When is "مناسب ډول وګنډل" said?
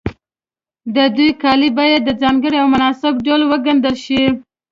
2.75-3.95